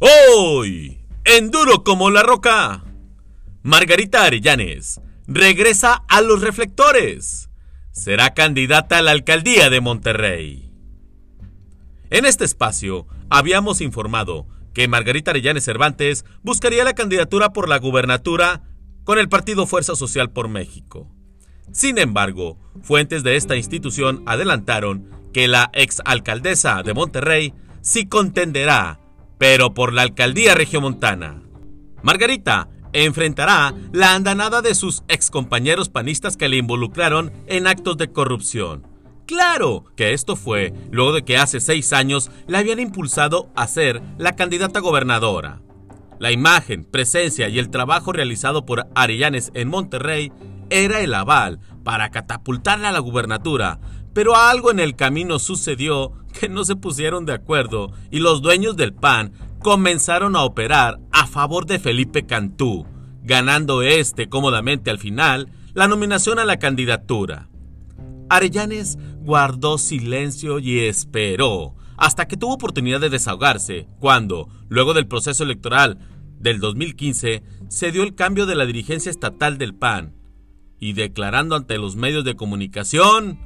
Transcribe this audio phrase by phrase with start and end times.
[0.00, 2.84] Hoy, en Duro como la Roca,
[3.64, 7.50] Margarita Arellanes regresa a los reflectores.
[7.90, 10.72] Será candidata a la alcaldía de Monterrey.
[12.10, 18.62] En este espacio habíamos informado que Margarita Arellanes Cervantes buscaría la candidatura por la gubernatura
[19.02, 21.10] con el partido Fuerza Social por México.
[21.72, 29.00] Sin embargo, fuentes de esta institución adelantaron que la exalcaldesa de Monterrey sí contenderá
[29.38, 31.42] pero por la alcaldía regiomontana.
[32.02, 38.86] Margarita enfrentará la andanada de sus excompañeros panistas que le involucraron en actos de corrupción.
[39.26, 44.02] Claro que esto fue luego de que hace seis años la habían impulsado a ser
[44.16, 45.60] la candidata gobernadora.
[46.18, 50.32] La imagen, presencia y el trabajo realizado por Arellanes en Monterrey
[50.70, 53.80] era el aval para catapultarla a la gubernatura,
[54.12, 58.76] pero algo en el camino sucedió que no se pusieron de acuerdo y los dueños
[58.76, 62.86] del PAN comenzaron a operar a favor de Felipe Cantú,
[63.22, 67.48] ganando este cómodamente al final la nominación a la candidatura.
[68.30, 75.42] Arellanes guardó silencio y esperó hasta que tuvo oportunidad de desahogarse, cuando, luego del proceso
[75.42, 75.98] electoral
[76.38, 80.14] del 2015, se dio el cambio de la dirigencia estatal del PAN,
[80.78, 83.40] y declarando ante los medios de comunicación,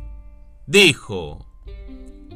[0.66, 1.46] dijo,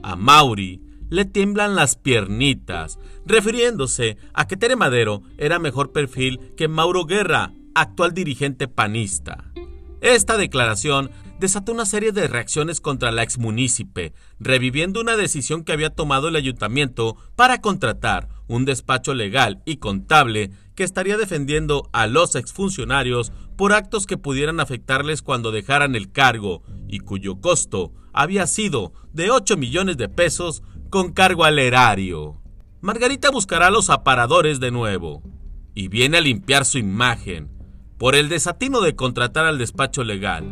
[0.03, 6.69] a Mauri le tiemblan las piernitas, refiriéndose a que Tere Madero era mejor perfil que
[6.69, 9.53] Mauro Guerra, actual dirigente panista.
[10.01, 15.91] Esta declaración desató una serie de reacciones contra la exmunícipe, reviviendo una decisión que había
[15.91, 22.35] tomado el ayuntamiento para contratar un despacho legal y contable que estaría defendiendo a los
[22.35, 28.93] exfuncionarios por actos que pudieran afectarles cuando dejaran el cargo y cuyo costo había sido
[29.13, 32.41] de 8 millones de pesos con cargo al erario.
[32.81, 35.23] Margarita buscará los aparadores de nuevo
[35.75, 37.51] y viene a limpiar su imagen
[37.99, 40.45] por el desatino de contratar al despacho legal.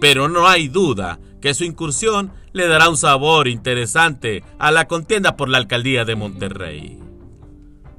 [0.00, 5.36] Pero no hay duda que su incursión le dará un sabor interesante a la contienda
[5.36, 6.98] por la alcaldía de Monterrey.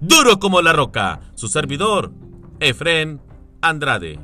[0.02, 2.12] Duro como la roca, su servidor,
[2.60, 3.22] Efren
[3.62, 4.20] Andrade.